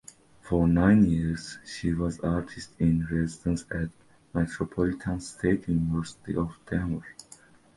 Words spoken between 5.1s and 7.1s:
State University of Denver.